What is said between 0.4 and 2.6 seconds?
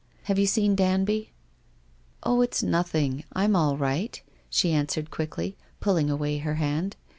seen Danby?" "Oh,